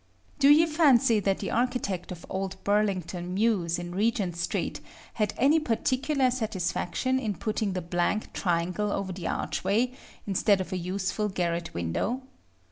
Do 0.39 0.49
you 0.49 0.65
fancy 0.65 1.19
that 1.19 1.37
the 1.37 1.51
architect 1.51 2.11
of 2.11 2.25
old 2.27 2.55
Burlington 2.63 3.35
Mews, 3.35 3.77
in 3.77 3.93
Regent 3.93 4.35
Street, 4.35 4.79
had 5.13 5.31
any 5.37 5.59
particular 5.59 6.31
satisfaction 6.31 7.19
in 7.19 7.35
putting 7.35 7.73
the 7.73 7.83
blank 7.83 8.33
triangle 8.33 8.91
over 8.91 9.11
the 9.13 9.27
archway, 9.27 9.91
instead 10.25 10.59
of 10.59 10.73
a 10.73 10.77
useful 10.77 11.29
garret 11.29 11.75
window? 11.75 12.23